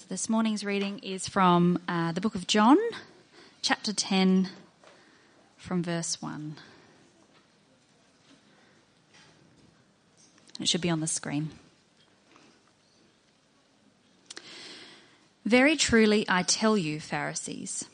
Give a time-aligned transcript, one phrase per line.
[0.00, 2.78] So this morning's reading is from uh, the book of John,
[3.60, 4.48] chapter 10,
[5.58, 6.56] from verse 1.
[10.58, 11.50] It should be on the screen.
[15.44, 17.84] Very truly I tell you, Pharisees,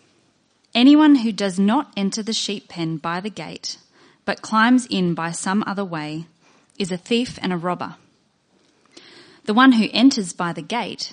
[0.77, 3.79] anyone who does not enter the sheep pen by the gate,
[4.25, 6.27] but climbs in by some other way,
[6.79, 7.97] is a thief and a robber.
[9.47, 11.13] The one who enters by the gate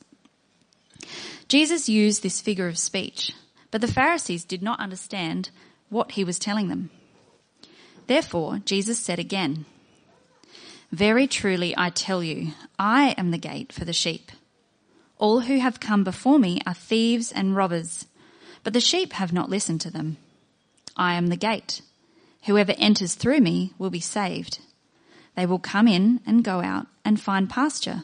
[1.47, 3.31] Jesus used this figure of speech,
[3.71, 5.49] but the Pharisees did not understand
[5.89, 6.89] what he was telling them.
[8.07, 9.65] Therefore, Jesus said again,
[10.91, 14.31] Very truly I tell you, I am the gate for the sheep.
[15.17, 18.05] All who have come before me are thieves and robbers,
[18.63, 20.17] but the sheep have not listened to them.
[20.97, 21.81] I am the gate.
[22.45, 24.59] Whoever enters through me will be saved.
[25.35, 28.03] They will come in and go out and find pasture.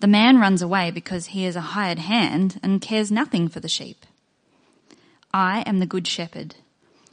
[0.00, 3.68] The man runs away because he is a hired hand and cares nothing for the
[3.68, 4.06] sheep.
[5.32, 6.56] I am the good shepherd.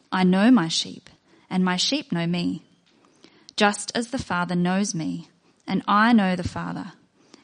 [0.10, 1.10] I know my sheep,
[1.50, 2.64] and my sheep know me.
[3.58, 5.28] Just as the Father knows me,
[5.68, 6.94] and I know the Father,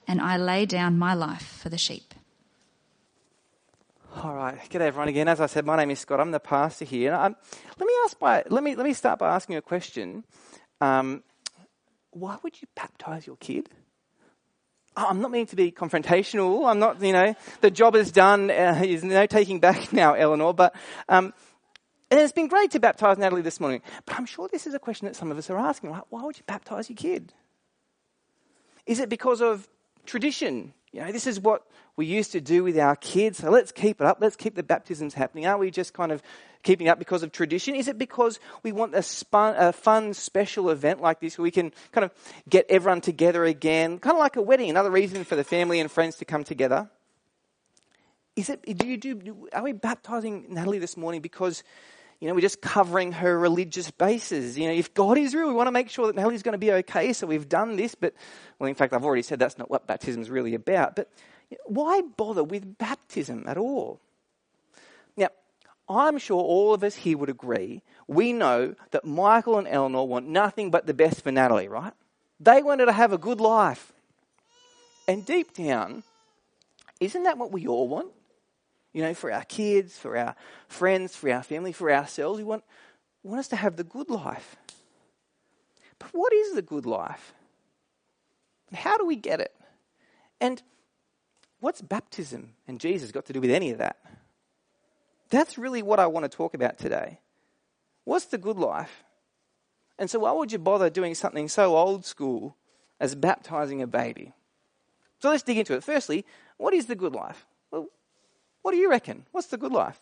[0.08, 2.14] and I lay down my life for the sheep.
[4.16, 5.28] All right, g'day everyone again.
[5.28, 6.22] As I said, my name is Scott.
[6.22, 7.14] I'm the pastor here.
[7.14, 7.36] Um,
[7.78, 10.24] let me ask by let me let me start by asking you a question.
[10.80, 11.24] Um,
[12.12, 13.70] why would you baptize your kid?
[14.96, 16.70] Oh, I'm not meaning to be confrontational.
[16.70, 18.52] I'm not, you know, the job is done.
[18.52, 20.54] Uh, there's no taking back now, Eleanor.
[20.54, 20.76] But
[21.10, 21.34] um,
[22.12, 23.82] and it's been great to baptize Natalie this morning.
[24.06, 25.90] But I'm sure this is a question that some of us are asking.
[25.90, 26.04] Right?
[26.10, 27.34] Why would you baptize your kid?
[28.86, 29.68] Is it because of
[30.06, 30.74] tradition?
[30.94, 31.66] You know, this is what
[31.96, 34.20] we used to do with our kids, so let's keep it up.
[34.22, 35.48] Let's keep the baptisms happening.
[35.48, 36.22] Aren't we just kind of
[36.62, 37.74] keeping up because of tradition?
[37.76, 41.52] Is it because we want a, spun, a fun, special event like this where we
[41.52, 42.12] can kind of
[42.48, 45.92] get everyone together again, kind of like a wedding, another reason for the family and
[45.92, 46.88] friends to come together?
[48.36, 51.64] Is it, do you do, are we baptizing Natalie this morning because
[52.24, 54.58] you know, we're just covering her religious bases.
[54.58, 56.58] You know, if God is real, we want to make sure that Natalie's going to
[56.58, 57.96] be okay, so we've done this.
[57.96, 58.14] But,
[58.58, 60.96] well, in fact, I've already said that's not what baptism is really about.
[60.96, 61.12] But
[61.66, 64.00] why bother with baptism at all?
[65.18, 65.28] Now,
[65.90, 67.82] I'm sure all of us here would agree.
[68.08, 71.92] We know that Michael and Eleanor want nothing but the best for Natalie, right?
[72.40, 73.92] They wanted to have a good life.
[75.10, 76.04] And deep down,
[77.02, 78.14] isn't that what we all want?
[78.94, 80.36] You know, for our kids, for our
[80.68, 82.38] friends, for our family, for ourselves.
[82.38, 82.64] We want,
[83.24, 84.56] want us to have the good life.
[86.00, 87.34] But what is the good life?
[88.72, 89.54] How do we get it?
[90.40, 90.62] And
[91.60, 93.98] what's baptism and Jesus got to do with any of that?
[95.30, 97.20] That's really what I want to talk about today.
[98.04, 99.04] What's the good life?
[99.98, 102.58] And so, why would you bother doing something so old school
[103.00, 104.34] as baptizing a baby?
[105.20, 105.84] So, let's dig into it.
[105.84, 106.26] Firstly,
[106.58, 107.46] what is the good life?
[108.64, 109.26] What do you reckon?
[109.32, 110.00] What's the good life?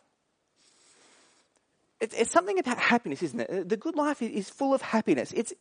[1.99, 3.69] It's, it's something about happiness, isn't it?
[3.69, 5.33] The good life is full of happiness.
[5.33, 5.53] It's,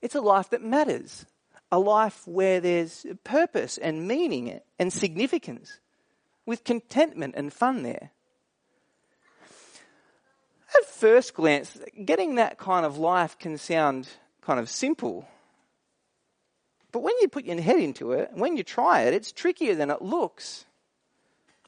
[0.00, 1.26] it's a life that matters,
[1.70, 5.80] a life where there's purpose and meaning and significance,
[6.46, 8.10] with contentment and fun there.
[10.74, 14.08] At first glance, getting that kind of life can sound
[14.40, 15.28] kind of simple.
[16.90, 19.90] But when you put your head into it, when you try it, it's trickier than
[19.90, 20.64] it looks.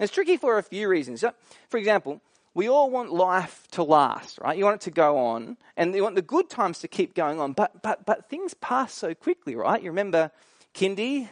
[0.01, 1.21] It's tricky for a few reasons.
[1.21, 1.33] So,
[1.69, 2.21] for example,
[2.55, 4.57] we all want life to last, right?
[4.57, 7.41] You want it to go on, and you want the good times to keep going
[7.41, 9.83] on, but, but, but things pass so quickly, right?
[9.83, 10.31] You remember
[10.75, 11.29] kindy,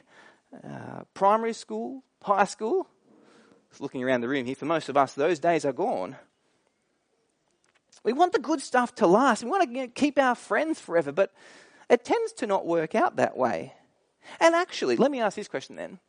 [0.65, 2.89] uh, primary school, high school?
[3.71, 6.17] Just looking around the room here, for most of us, those days are gone.
[8.05, 9.45] We want the good stuff to last.
[9.45, 11.33] We want to you know, keep our friends forever, but
[11.89, 13.75] it tends to not work out that way.
[14.41, 16.01] And actually, let me ask this question then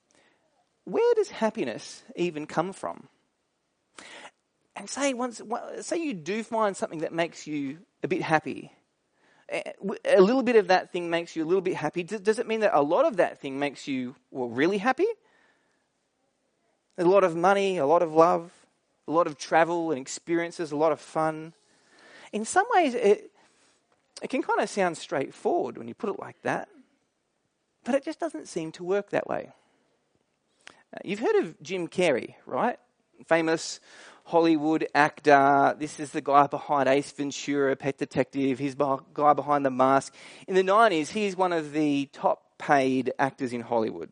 [0.85, 3.07] where does happiness even come from?
[4.75, 5.41] and say once,
[5.81, 8.71] say you do find something that makes you a bit happy.
[10.05, 12.01] A little bit of that thing makes you a little bit happy.
[12.01, 15.05] Does it mean that a lot of that thing makes you well really happy?
[16.97, 18.51] A lot of money, a lot of love,
[19.07, 21.53] a lot of travel and experiences, a lot of fun.
[22.31, 23.31] In some ways, it,
[24.21, 26.69] it can kind of sound straightforward when you put it like that,
[27.83, 29.51] but it just doesn't seem to work that way.
[31.03, 32.77] You've heard of Jim Carrey, right?
[33.27, 33.79] Famous
[34.25, 35.75] Hollywood actor.
[35.77, 38.59] This is the guy behind Ace Ventura, Pet Detective.
[38.59, 40.13] He's the guy behind The Mask.
[40.47, 44.09] In the 90s, he's one of the top paid actors in Hollywood.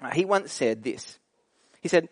[0.00, 1.18] Uh, he once said this.
[1.80, 2.08] He said,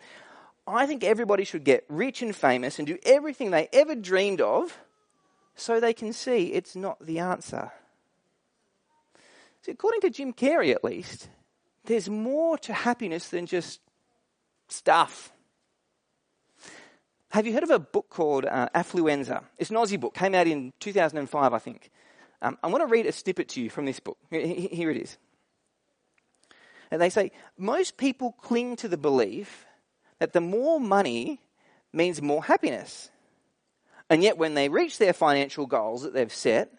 [0.67, 4.77] I think everybody should get rich and famous and do everything they ever dreamed of
[5.57, 7.73] so they can see it's not the answer.
[9.63, 11.29] So, according to Jim Carrey, at least,
[11.89, 13.81] there's more to happiness than just
[14.69, 15.33] stuff.
[17.31, 19.43] Have you heard of a book called uh, Affluenza?
[19.57, 21.91] It's an Aussie book, came out in 2005, I think.
[22.43, 24.19] Um, I want to read a snippet to you from this book.
[24.31, 25.17] Here it is.
[26.91, 29.65] And they say most people cling to the belief
[30.19, 31.41] that the more money
[31.93, 33.11] means more happiness.
[34.11, 36.73] And yet, when they reach their financial goals that they've set,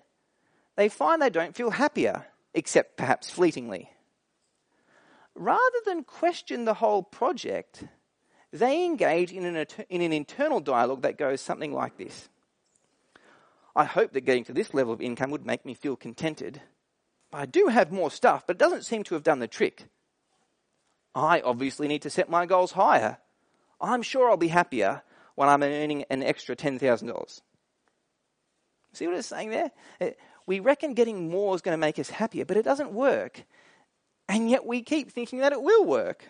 [0.76, 3.90] they find they don't feel happier, except perhaps fleetingly.
[5.40, 7.86] Rather than question the whole project,
[8.52, 12.28] they engage in an, in an internal dialogue that goes something like this
[13.74, 16.62] I hope that getting to this level of income would make me feel contented.
[17.32, 19.86] I do have more stuff, but it doesn't seem to have done the trick.
[21.16, 23.20] I obviously need to set my goals higher.
[23.80, 25.04] I'm sure I'll be happier
[25.36, 27.42] when I'm earning an extra $10,000.
[28.92, 29.72] See what it's saying there?
[30.02, 30.10] Uh,
[30.46, 33.46] we reckon getting more is going to make us happier, but it doesn't work.
[34.30, 36.30] And yet we keep thinking that it will work.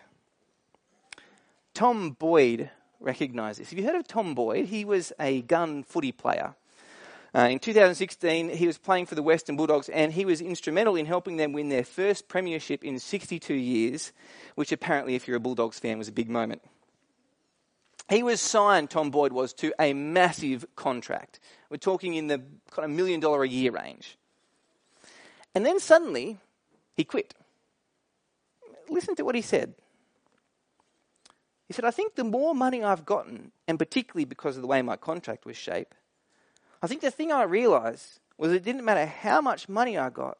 [1.74, 2.69] Tom Boyd
[3.01, 3.69] recognized this.
[3.69, 4.68] Have you heard of Tom Boyd?
[4.68, 6.56] He was a gun footy player.
[7.36, 11.06] Uh, in 2016, he was playing for the Western Bulldogs and he was instrumental in
[11.06, 14.13] helping them win their first premiership in 62 years,
[14.56, 16.62] which apparently, if you're a Bulldogs fan, was a big moment.
[18.10, 21.40] He was signed, Tom Boyd was, to a massive contract.
[21.69, 22.42] We're talking in the
[22.72, 24.18] kind of million dollar a year range.
[25.54, 26.40] And then suddenly,
[26.96, 27.36] he quit.
[28.89, 29.74] Listen to what he said.
[31.68, 34.81] He said, I think the more money I've gotten, and particularly because of the way
[34.81, 35.95] my contract was shaped,
[36.81, 40.38] I think the thing I realized was it didn't matter how much money I got,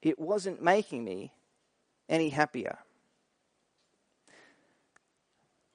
[0.00, 1.32] it wasn't making me
[2.08, 2.78] any happier.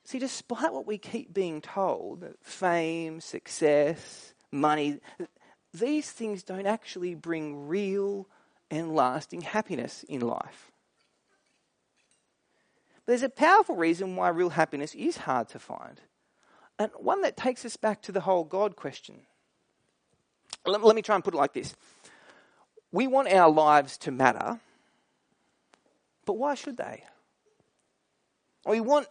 [0.06, 5.00] See, despite what we keep being told fame, success, money
[5.80, 8.28] these things don't actually bring real
[8.72, 10.72] and lasting happiness in life.
[13.06, 16.02] There's a powerful reason why real happiness is hard to find,
[16.80, 19.22] and one that takes us back to the whole God question.
[20.66, 21.75] Let, let me try and put it like this
[22.92, 24.60] We want our lives to matter,
[26.25, 27.04] but why should they?
[28.68, 29.08] We want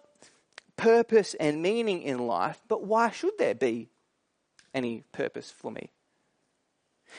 [0.77, 3.89] purpose and meaning in life, but why should there be
[4.75, 5.91] any purpose for me?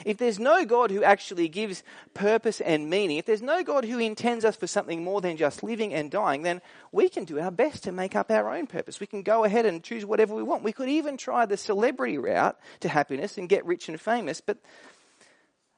[0.03, 1.83] If there's no God who actually gives
[2.13, 5.63] purpose and meaning, if there's no God who intends us for something more than just
[5.63, 6.61] living and dying, then
[6.91, 8.99] we can do our best to make up our own purpose.
[8.99, 10.63] We can go ahead and choose whatever we want.
[10.63, 14.57] We could even try the celebrity route to happiness and get rich and famous, but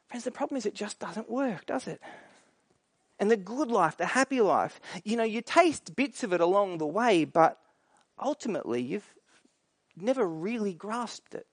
[0.08, 2.02] friends, the problem is it just doesn't work, does it?
[3.20, 6.78] And the good life, the happy life, you know, you taste bits of it along
[6.78, 7.60] the way, but
[8.20, 9.16] ultimately you've
[9.96, 11.48] never really grasped it.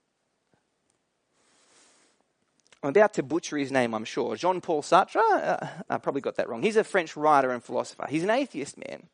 [2.85, 4.37] I'm about to butcher his name, I'm sure.
[4.37, 5.17] Jean Paul Sartre?
[5.17, 6.62] Uh, I probably got that wrong.
[6.62, 8.07] He's a French writer and philosopher.
[8.11, 9.05] He's an atheist man.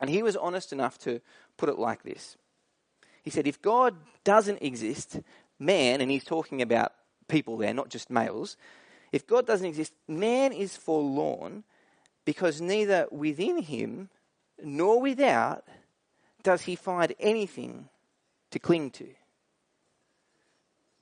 [0.00, 1.20] And he was honest enough to
[1.58, 2.38] put it like this
[3.22, 5.20] He said, If God doesn't exist,
[5.58, 6.92] man, and he's talking about
[7.28, 8.56] people there, not just males,
[9.12, 11.64] if God doesn't exist, man is forlorn
[12.24, 14.08] because neither within him
[14.62, 15.64] nor without
[16.42, 17.90] does he find anything
[18.52, 19.08] to cling to.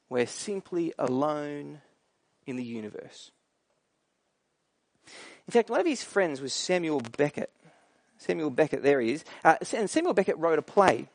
[0.08, 1.80] We're simply alone
[2.46, 3.30] in the universe.
[5.46, 7.50] In fact, one of his friends was Samuel Beckett.
[8.18, 9.24] Samuel Beckett, there he is.
[9.42, 11.08] Uh, and Samuel Beckett wrote a play.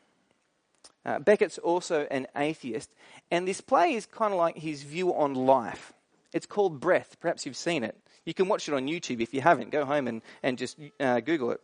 [1.04, 2.90] Uh, Beckett's also an atheist,
[3.30, 5.94] and this play is kind of like his view on life.
[6.32, 7.16] It's called Breath.
[7.20, 7.96] Perhaps you've seen it.
[8.26, 9.70] You can watch it on YouTube if you haven't.
[9.70, 11.60] Go home and, and just uh, Google it.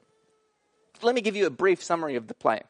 [1.03, 2.63] Let me give you a brief summary of the play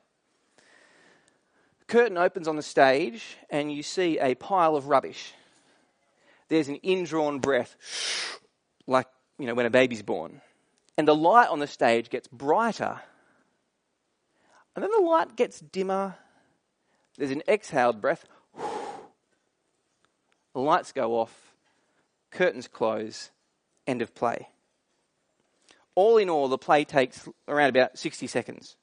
[1.88, 5.32] curtain opens on the stage and you see a pile of rubbish.
[6.48, 7.76] There's an indrawn breath,
[8.86, 9.06] like,
[9.38, 10.40] you know, when a baby's born.
[10.96, 13.00] And the light on the stage gets brighter.
[14.74, 16.16] And then the light gets dimmer,
[17.18, 18.24] There's an exhaled breath.
[20.52, 21.52] The lights go off,
[22.30, 23.30] curtains close,
[23.86, 24.48] end of play.
[25.94, 28.76] All in all, the play takes around about 60 seconds.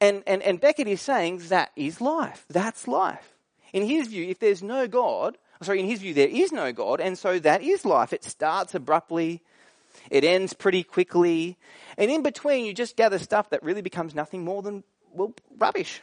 [0.00, 2.44] And, and, and Beckett is saying that is life.
[2.48, 3.34] That's life.
[3.72, 7.00] In his view, if there's no God, sorry, in his view, there is no God,
[7.00, 8.12] and so that is life.
[8.12, 9.42] It starts abruptly,
[10.10, 11.58] it ends pretty quickly,
[11.98, 16.00] and in between, you just gather stuff that really becomes nothing more than, well, rubbish.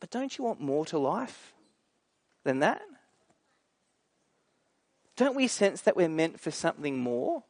[0.00, 1.52] But don't you want more to life
[2.44, 2.82] than that?
[5.16, 7.42] Don't we sense that we're meant for something more?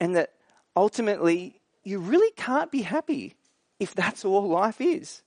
[0.00, 0.32] And that
[0.74, 3.34] ultimately, you really can't be happy
[3.84, 5.22] if that's all life is.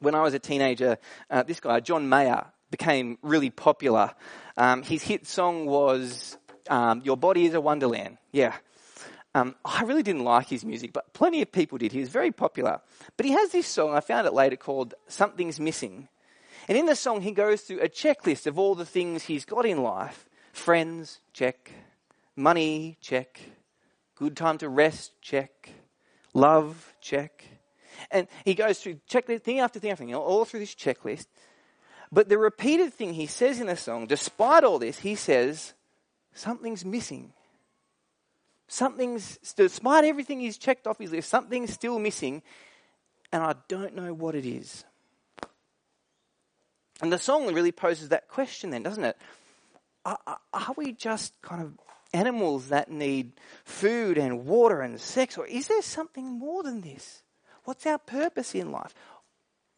[0.00, 0.98] When I was a teenager,
[1.30, 4.10] uh, this guy, John Mayer, became really popular.
[4.56, 6.36] Um, his hit song was
[6.68, 8.18] um, Your Body is a Wonderland.
[8.32, 8.54] Yeah.
[9.36, 11.92] Um, I really didn't like his music, but plenty of people did.
[11.92, 12.80] He was very popular.
[13.16, 16.08] But he has this song, I found it later, called Something's Missing.
[16.68, 19.64] And in the song, he goes through a checklist of all the things he's got
[19.64, 21.70] in life friends, check.
[22.34, 23.40] Money, check.
[24.22, 25.70] Good time to rest, check.
[26.32, 27.44] Love, check.
[28.08, 31.26] And he goes through checklist, thing after thing after thing, all through this checklist.
[32.12, 35.74] But the repeated thing he says in the song, despite all this, he says,
[36.34, 37.32] something's missing.
[38.68, 42.44] Something's, despite everything he's checked off his list, something's still missing,
[43.32, 44.84] and I don't know what it is.
[47.00, 49.16] And the song really poses that question then, doesn't it?
[50.04, 51.72] Are, are, we just kind of
[52.12, 53.32] animals that need
[53.64, 57.22] food and water and sex, or is there something more than this?
[57.64, 58.94] What's our purpose in life?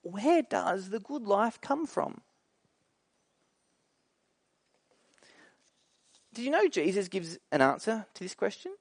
[0.03, 2.21] Where does the good life come from?
[6.35, 8.73] Did you know Jesus gives an answer to this question?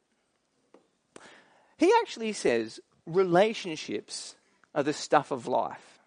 [1.77, 4.35] He actually says relationships
[4.73, 5.99] are the stuff of life.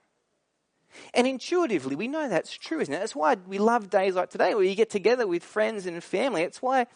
[1.14, 2.98] And intuitively, we know that's true, isn't it?
[2.98, 6.42] That's why we love days like today where you get together with friends and family.
[6.42, 6.86] It's why,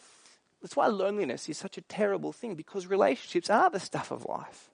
[0.60, 4.70] that's why loneliness is such a terrible thing because relationships are the stuff of life.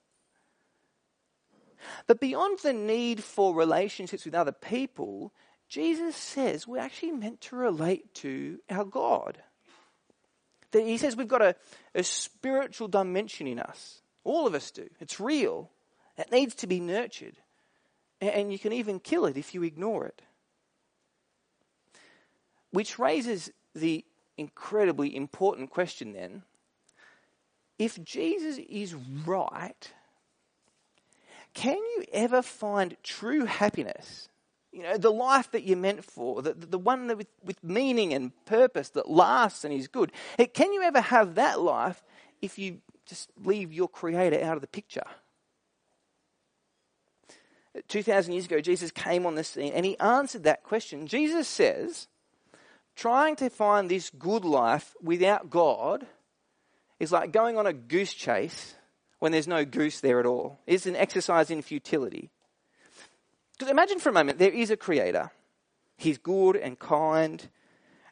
[2.07, 5.33] But beyond the need for relationships with other people,
[5.69, 9.39] Jesus says we're actually meant to relate to our God.
[10.73, 11.55] That he says we've got a,
[11.95, 14.03] a spiritual dimension in us.
[14.25, 14.89] All of us do.
[15.01, 15.71] It's real.
[16.19, 17.37] It needs to be nurtured.
[18.21, 20.23] And you can even kill it if you ignore it.
[22.71, 24.05] Which raises the
[24.39, 26.43] incredibly important question then
[27.79, 28.95] if Jesus is
[29.27, 29.93] right,
[31.55, 34.29] can you ever find true happiness?
[34.73, 38.33] You know, the life that you're meant for, the, the one with, with meaning and
[38.45, 40.13] purpose that lasts and is good.
[40.53, 42.03] Can you ever have that life
[42.43, 45.05] if you just leave your Creator out of the picture?
[47.89, 51.07] 2,000 years ago, Jesus came on the scene and he answered that question.
[51.07, 52.09] Jesus says,
[52.97, 56.07] trying to find this good life without God
[56.99, 58.75] is like going on a goose chase
[59.19, 60.59] when there's no goose there at all.
[60.67, 62.31] It's an exercise in futility.
[63.53, 65.31] Because imagine for a moment there is a creator.
[65.97, 67.49] He's good and kind,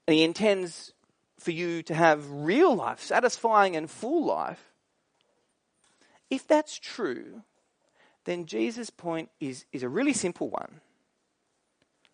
[0.06, 0.92] and he intends
[1.38, 4.72] for you to have real life, satisfying and full life.
[6.30, 7.42] If that's true,
[8.24, 10.80] then Jesus' point is, is a really simple one.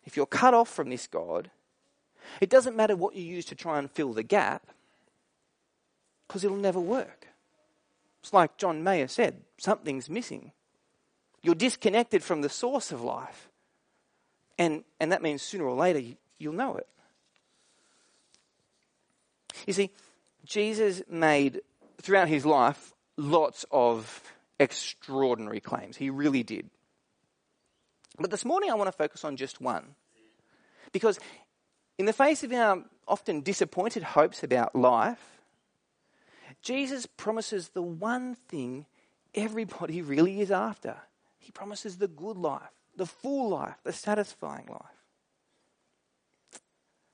[0.04, 1.50] If you're cut off from this God,
[2.40, 4.66] it doesn't matter what you use to try and fill the gap,
[6.26, 7.26] because it'll never work.
[8.22, 10.52] It's like John Mayer said something's missing.
[11.42, 13.48] You're disconnected from the source of life.
[14.58, 16.02] And, and that means sooner or later
[16.38, 16.86] you'll know it.
[19.66, 19.90] You see,
[20.44, 21.62] Jesus made,
[22.02, 24.22] throughout his life, lots of
[24.58, 25.96] extraordinary claims.
[25.96, 26.68] He really did.
[28.18, 29.94] But this morning I want to focus on just one.
[30.92, 31.18] Because
[32.00, 35.42] in the face of our often disappointed hopes about life,
[36.62, 38.86] Jesus promises the one thing
[39.34, 40.96] everybody really is after.
[41.38, 44.80] He promises the good life, the full life, the satisfying life.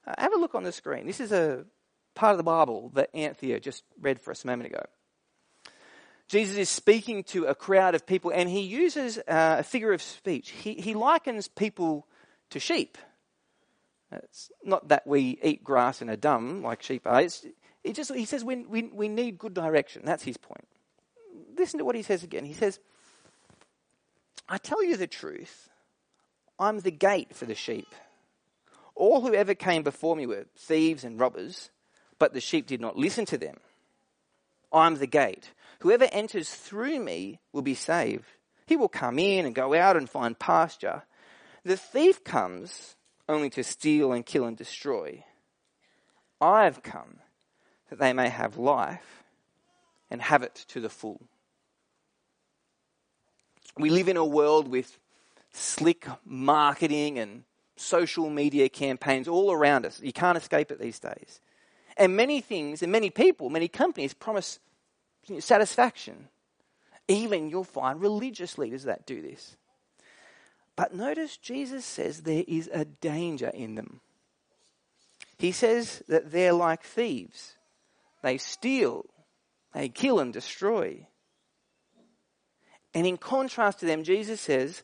[0.07, 1.05] Uh, have a look on the screen.
[1.05, 1.65] This is a
[2.15, 4.85] part of the Bible that Anthea just read for us a moment ago.
[6.29, 10.01] Jesus is speaking to a crowd of people and he uses uh, a figure of
[10.01, 10.51] speech.
[10.51, 12.07] He, he likens people
[12.51, 12.97] to sheep.
[14.13, 17.23] It's not that we eat grass and are dumb like sheep are.
[17.23, 17.45] It's,
[17.83, 20.03] it just, he says we, we, we need good direction.
[20.05, 20.67] That's his point.
[21.57, 22.45] Listen to what he says again.
[22.45, 22.79] He says,
[24.49, 25.69] I tell you the truth.
[26.59, 27.95] I'm the gate for the sheep.
[28.95, 31.71] All who ever came before me were thieves and robbers,
[32.19, 33.57] but the sheep did not listen to them.
[34.73, 35.53] I'm the gate.
[35.81, 38.25] Whoever enters through me will be saved.
[38.67, 41.03] He will come in and go out and find pasture.
[41.65, 42.96] The thief comes
[43.29, 45.25] only to steal and kill and destroy.
[46.41, 47.19] I have come
[47.91, 49.25] that they may have life
[50.11, 51.21] and have it to the full.
[53.79, 54.99] We live in a world with
[55.53, 57.45] slick marketing and
[57.77, 60.01] social media campaigns all around us.
[60.03, 61.41] You can't escape it these days.
[61.97, 64.59] And many things and many people, many companies promise
[65.41, 66.29] satisfaction.
[67.09, 69.57] Even you'll find religious leaders that do this.
[70.77, 74.01] But notice Jesus says there is a danger in them.
[75.39, 77.57] He says that they're like thieves.
[78.23, 79.07] They steal,
[79.75, 81.07] they kill and destroy.
[82.95, 84.83] And in contrast to them, Jesus says,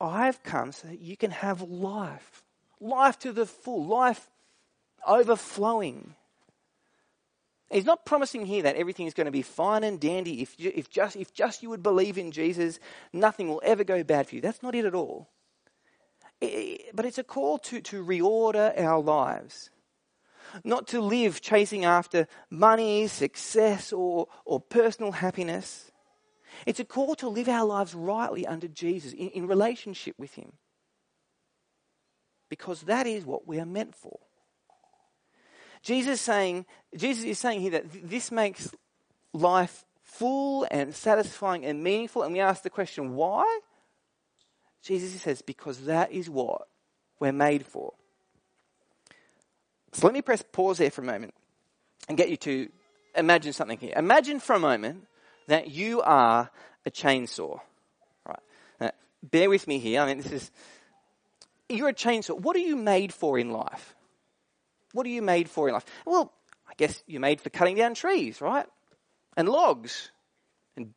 [0.00, 2.42] I've come so that you can have life.
[2.80, 4.30] Life to the full, life
[5.06, 6.14] overflowing.
[7.70, 10.40] He's not promising here that everything is going to be fine and dandy.
[10.40, 12.80] If, you, if, just, if just you would believe in Jesus,
[13.12, 14.40] nothing will ever go bad for you.
[14.40, 15.28] That's not it at all.
[16.40, 19.70] It, but it's a call to, to reorder our lives.
[20.64, 25.90] Not to live chasing after money, success, or, or personal happiness.
[26.64, 30.52] It's a call to live our lives rightly under Jesus, in, in relationship with Him.
[32.48, 34.18] Because that is what we are meant for.
[35.82, 36.66] Jesus saying,
[36.96, 38.70] Jesus is saying here that this makes
[39.32, 42.22] life full and satisfying and meaningful.
[42.22, 43.60] And we ask the question, why?
[44.82, 46.68] Jesus says, because that is what
[47.20, 47.92] we're made for.
[49.92, 51.34] So let me press pause there for a moment
[52.08, 52.68] and get you to
[53.16, 53.92] imagine something here.
[53.96, 55.06] Imagine for a moment
[55.46, 56.50] that you are
[56.86, 57.60] a chainsaw.
[58.26, 58.38] Right.
[58.80, 58.92] Now,
[59.22, 60.00] bear with me here.
[60.00, 60.50] I mean, this is.
[61.68, 62.38] You're a chainsaw.
[62.38, 63.94] What are you made for in life?
[64.98, 65.84] What are you made for in life?
[66.04, 66.32] Well,
[66.68, 68.66] I guess you're made for cutting down trees, right?
[69.36, 70.10] And logs.
[70.76, 70.92] And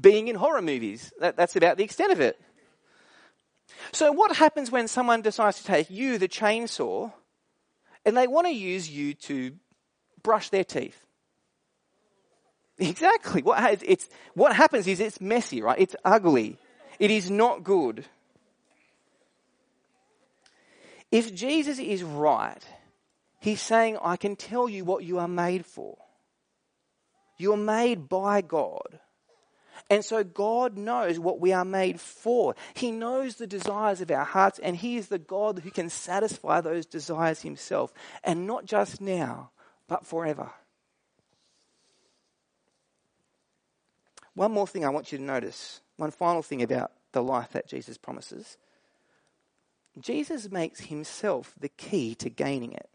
[0.00, 1.12] being in horror movies.
[1.18, 2.40] That, that's about the extent of it.
[3.90, 7.12] So, what happens when someone decides to take you, the chainsaw,
[8.04, 9.56] and they want to use you to
[10.22, 11.04] brush their teeth?
[12.78, 13.42] Exactly.
[13.42, 15.80] What, it's, what happens is it's messy, right?
[15.80, 16.56] It's ugly.
[17.00, 18.04] It is not good.
[21.10, 22.62] If Jesus is right,
[23.44, 25.98] He's saying, I can tell you what you are made for.
[27.36, 29.00] You are made by God.
[29.90, 32.54] And so God knows what we are made for.
[32.72, 36.62] He knows the desires of our hearts, and He is the God who can satisfy
[36.62, 37.92] those desires Himself.
[38.22, 39.50] And not just now,
[39.88, 40.50] but forever.
[44.32, 45.82] One more thing I want you to notice.
[45.98, 48.56] One final thing about the life that Jesus promises.
[50.00, 52.88] Jesus makes Himself the key to gaining it.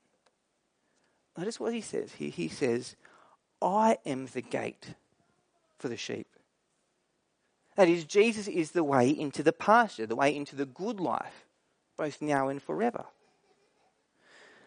[1.37, 2.13] Notice what he says.
[2.13, 2.95] He, he says,
[3.61, 4.93] I am the gate
[5.77, 6.27] for the sheep.
[7.75, 11.45] That is, Jesus is the way into the pasture, the way into the good life,
[11.97, 13.05] both now and forever.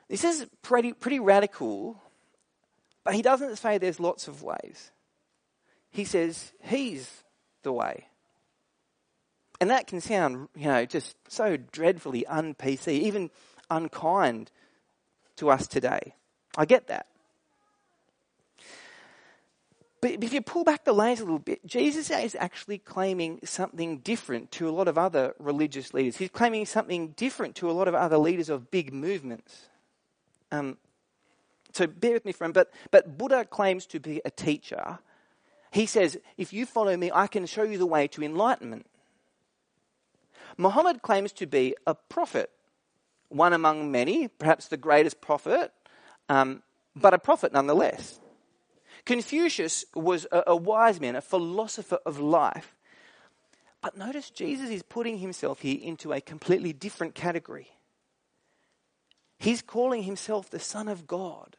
[0.09, 2.01] This is pretty, pretty radical,
[3.05, 4.90] but he doesn't say there's lots of ways.
[5.90, 7.22] He says he's
[7.62, 8.09] the way.
[9.61, 13.31] And that can sound, you know, just so dreadfully un PC, even
[13.70, 14.51] unkind
[15.37, 16.14] to us today.
[16.57, 17.07] I get that.
[20.03, 23.99] But if you pull back the layers a little bit, Jesus is actually claiming something
[23.99, 26.17] different to a lot of other religious leaders.
[26.17, 29.69] He's claiming something different to a lot of other leaders of big movements.
[30.51, 30.77] Um,
[31.73, 32.55] so bear with me moment.
[32.55, 34.99] But, but Buddha claims to be a teacher.
[35.71, 38.87] He says, if you follow me, I can show you the way to enlightenment.
[40.59, 42.51] Muhammad claims to be a prophet,
[43.29, 45.73] one among many, perhaps the greatest prophet
[46.29, 46.63] um,
[46.95, 48.21] but a prophet nonetheless.
[49.05, 52.77] Confucius was a, a wise man, a philosopher of life.
[53.81, 57.69] But notice Jesus is putting himself here into a completely different category.
[59.39, 61.57] He's calling himself the Son of God,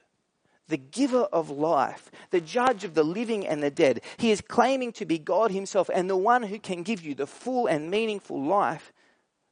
[0.70, 4.00] the giver of life, the judge of the living and the dead.
[4.16, 7.28] He is claiming to be God himself and the one who can give you the
[7.28, 8.94] full and meaningful life,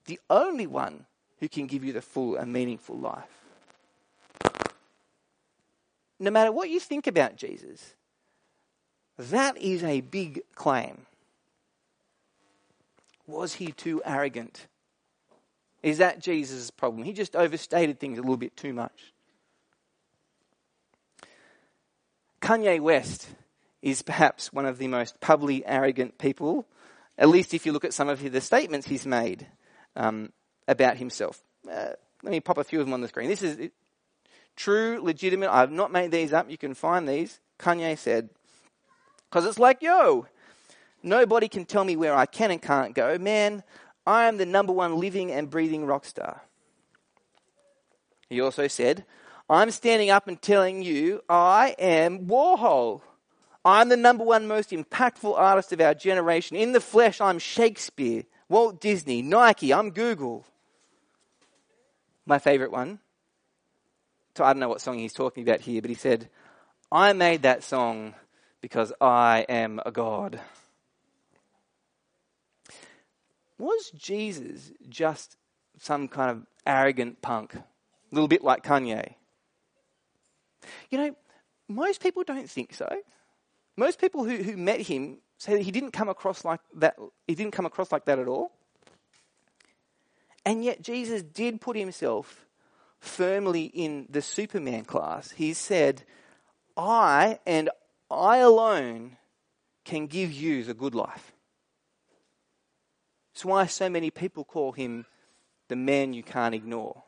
[0.06, 1.08] the only one
[1.42, 3.41] who can give you the full and meaningful life
[6.22, 7.96] no matter what you think about Jesus,
[9.18, 11.06] that is a big claim.
[13.26, 14.68] Was he too arrogant?
[15.82, 17.04] Is that Jesus' problem?
[17.04, 19.14] He just overstated things a little bit too much.
[22.40, 23.28] Kanye West
[23.82, 26.68] is perhaps one of the most publicly arrogant people,
[27.18, 29.48] at least if you look at some of the statements he's made
[29.96, 30.32] um,
[30.68, 31.42] about himself.
[31.68, 31.90] Uh,
[32.22, 33.28] let me pop a few of them on the screen.
[33.28, 33.72] This is
[34.56, 35.52] true, legitimate.
[35.52, 36.50] I've not made these up.
[36.50, 37.40] You can find these.
[37.60, 38.30] Kanye said,
[39.30, 40.26] because it's like, yo,
[41.04, 43.18] Nobody can tell me where I can and can't go.
[43.18, 43.64] Man,
[44.06, 46.42] I am the number one living and breathing rock star.
[48.30, 49.06] He also said,
[49.50, 53.02] I'm standing up and telling you I am Warhol.
[53.66, 56.56] I'm the number one most impactful artist of our generation.
[56.56, 60.46] In the flesh, I'm Shakespeare, Walt Disney, Nike, I'm Google.
[62.26, 63.00] My favorite one.
[64.44, 66.30] I don't know what song he's talking about here, but he said,
[66.92, 68.16] I made that song
[68.62, 70.40] because I am a God.
[73.58, 75.38] Was Jesus just
[75.78, 77.56] some kind of arrogant punk?
[77.56, 77.64] A
[78.12, 79.14] little bit like Kanye?
[80.90, 81.16] You know,
[81.68, 82.88] most people don't think so.
[83.78, 87.36] Most people who, who met him say that he didn't come across like that he
[87.36, 88.52] didn't come across like that at all.
[90.46, 92.46] And yet Jesus did put himself
[93.02, 95.32] firmly in the Superman class.
[95.32, 96.04] He said,
[96.78, 97.70] I and
[98.10, 99.18] I alone
[99.84, 101.34] can give you the good life.
[103.34, 105.06] It's why so many people call him
[105.68, 107.04] the man you can't ignore.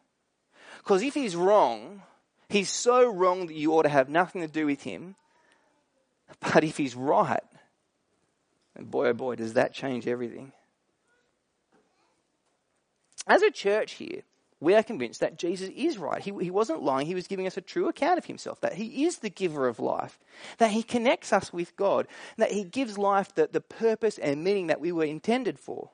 [0.77, 2.01] Because if he's wrong,
[2.49, 5.15] he's so wrong that you ought to have nothing to do with him.
[6.39, 7.43] But if he's right,
[8.75, 10.51] and boy oh boy, does that change everything.
[13.27, 14.23] As a church here,
[14.63, 16.21] we are convinced that Jesus is right.
[16.21, 17.05] He, he wasn't lying.
[17.05, 19.79] He was giving us a true account of himself, that he is the giver of
[19.79, 20.19] life,
[20.57, 24.67] that he connects us with God, that he gives life the, the purpose and meaning
[24.67, 25.91] that we were intended for.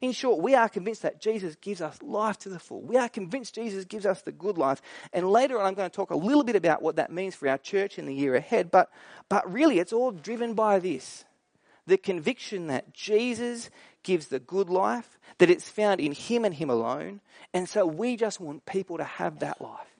[0.00, 2.82] In short, we are convinced that Jesus gives us life to the full.
[2.82, 4.80] We are convinced Jesus gives us the good life.
[5.12, 7.48] And later on, I'm going to talk a little bit about what that means for
[7.48, 8.70] our church in the year ahead.
[8.70, 8.90] But,
[9.28, 11.24] but really, it's all driven by this
[11.88, 13.70] the conviction that Jesus
[14.08, 17.20] gives the good life, that it's found in Him and Him alone.
[17.52, 19.94] And so we just want people to have that life.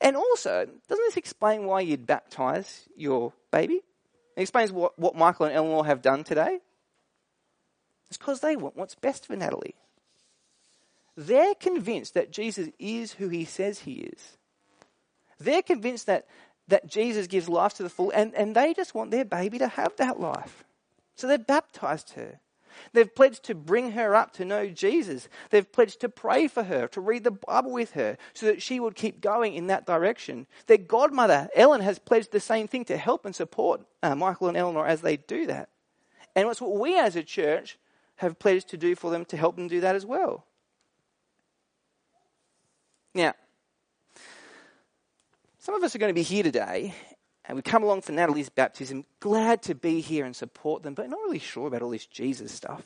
[0.00, 3.82] And also, doesn't this explain why you'd baptize your baby?
[4.36, 6.60] It explains what, what Michael and Eleanor have done today.
[8.08, 9.74] It's because they want what's best for Natalie.
[11.14, 14.38] They're convinced that Jesus is who he says he is.
[15.38, 16.26] They're convinced that,
[16.68, 19.68] that Jesus gives life to the full, and, and they just want their baby to
[19.68, 20.64] have that life.
[21.20, 22.40] So they've baptized her.
[22.94, 25.28] They've pledged to bring her up to know Jesus.
[25.50, 28.80] They've pledged to pray for her, to read the Bible with her, so that she
[28.80, 30.46] would keep going in that direction.
[30.66, 34.56] Their godmother, Ellen, has pledged the same thing to help and support uh, Michael and
[34.56, 35.68] Eleanor as they do that.
[36.34, 37.76] And it's what we as a church
[38.16, 40.46] have pledged to do for them to help them do that as well.
[43.14, 43.34] Now,
[45.58, 46.94] some of us are going to be here today
[47.50, 51.10] and we come along for Natalie's baptism, glad to be here and support them, but
[51.10, 52.80] not really sure about all this Jesus stuff.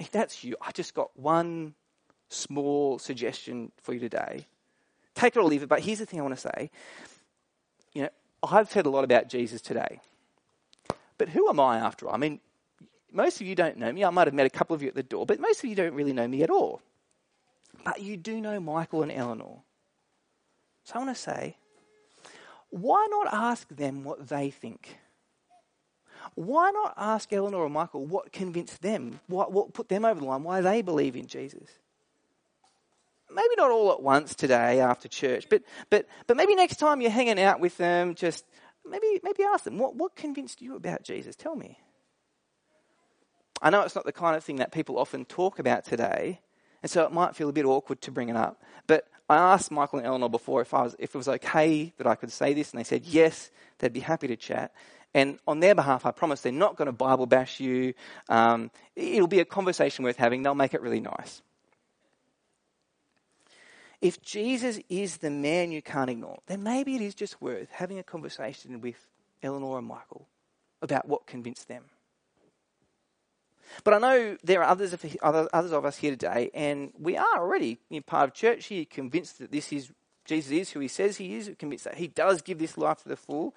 [0.00, 1.74] If that's you, I just got one
[2.30, 4.46] small suggestion for you today.
[5.14, 6.70] Take it or leave it, but here's the thing I want to say.
[7.92, 8.08] You know,
[8.42, 10.00] I've said a lot about Jesus today.
[11.18, 12.14] But who am I after all?
[12.14, 12.40] I mean,
[13.12, 14.06] most of you don't know me.
[14.06, 15.76] I might have met a couple of you at the door, but most of you
[15.76, 16.80] don't really know me at all.
[17.84, 19.58] But you do know Michael and Eleanor.
[20.84, 21.58] So I want to say,
[22.74, 24.98] why not ask them what they think?
[26.34, 30.26] Why not ask Eleanor or Michael what convinced them, what, what put them over the
[30.26, 31.68] line, why they believe in Jesus?
[33.30, 37.12] Maybe not all at once today after church, but, but, but maybe next time you're
[37.12, 38.44] hanging out with them, just
[38.84, 41.36] maybe, maybe ask them, what, what convinced you about Jesus?
[41.36, 41.78] Tell me.
[43.62, 46.40] I know it's not the kind of thing that people often talk about today,
[46.84, 48.60] and so it might feel a bit awkward to bring it up.
[48.86, 52.06] But I asked Michael and Eleanor before if, I was, if it was okay that
[52.06, 54.70] I could say this, and they said yes, they'd be happy to chat.
[55.14, 57.94] And on their behalf, I promise they're not going to Bible bash you.
[58.28, 60.42] Um, it'll be a conversation worth having.
[60.42, 61.40] They'll make it really nice.
[64.02, 67.98] If Jesus is the man you can't ignore, then maybe it is just worth having
[67.98, 69.06] a conversation with
[69.42, 70.28] Eleanor and Michael
[70.82, 71.84] about what convinced them.
[73.82, 77.38] But I know there are others of, others of us here today, and we are
[77.38, 79.90] already part of church here, convinced that this is
[80.24, 83.08] Jesus is who he says he is, convinced that he does give this life to
[83.08, 83.54] the full.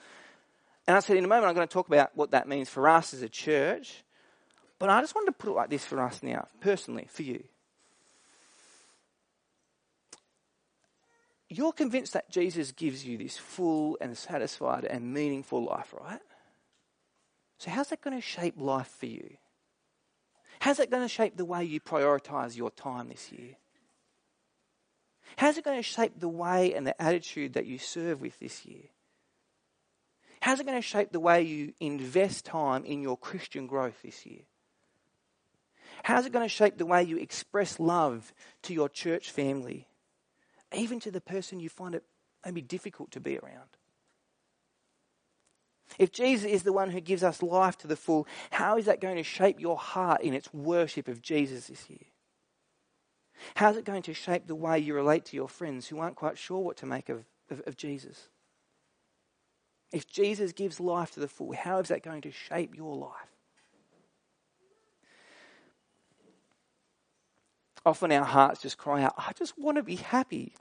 [0.85, 2.87] And I said in a moment I'm going to talk about what that means for
[2.89, 4.03] us as a church.
[4.79, 7.43] But I just wanted to put it like this for us now, personally, for you.
[11.49, 16.19] You're convinced that Jesus gives you this full and satisfied and meaningful life, right?
[17.57, 19.37] So, how's that going to shape life for you?
[20.59, 23.55] How's it going to shape the way you prioritize your time this year?
[25.37, 28.65] How's it going to shape the way and the attitude that you serve with this
[28.65, 28.85] year?
[30.41, 34.25] How's it going to shape the way you invest time in your Christian growth this
[34.25, 34.41] year?
[36.03, 39.87] How's it going to shape the way you express love to your church family,
[40.75, 42.03] even to the person you find it
[42.45, 43.76] maybe difficult to be around?
[45.97, 49.01] If Jesus is the one who gives us life to the full, how is that
[49.01, 51.99] going to shape your heart in its worship of Jesus this year?
[53.55, 56.15] How is it going to shape the way you relate to your friends who aren't
[56.15, 58.29] quite sure what to make of, of, of Jesus?
[59.91, 63.31] If Jesus gives life to the full, how is that going to shape your life?
[67.85, 70.55] Often our hearts just cry out, I just want to be happy.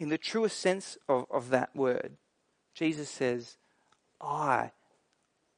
[0.00, 2.16] In the truest sense of, of that word,
[2.74, 3.56] Jesus says,
[4.20, 4.70] I,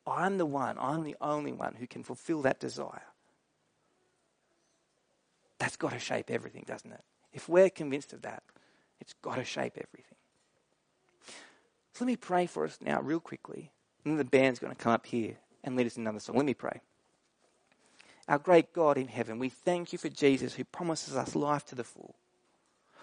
[0.07, 3.03] I'm the one, I'm the only one who can fulfill that desire.
[5.59, 7.05] That's got to shape everything, doesn't it?
[7.33, 8.43] If we're convinced of that,
[9.01, 10.17] it's got to shape everything.
[11.95, 13.71] So let me pray for us now, real quickly.
[14.05, 16.37] And then the band's going to come up here and lead us in another song.
[16.37, 16.81] Let me pray.
[18.29, 21.75] Our great God in heaven, we thank you for Jesus who promises us life to
[21.75, 22.15] the full.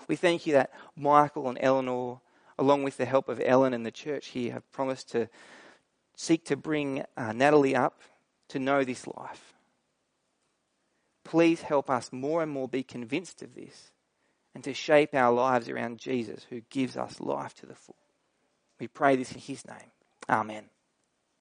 [0.07, 2.21] We thank you that Michael and Eleanor,
[2.59, 5.29] along with the help of Ellen and the church here, have promised to
[6.15, 8.01] seek to bring uh, Natalie up
[8.49, 9.53] to know this life.
[11.23, 13.91] Please help us more and more be convinced of this
[14.53, 17.95] and to shape our lives around Jesus who gives us life to the full.
[18.79, 19.91] We pray this in his name.
[20.27, 20.65] Amen.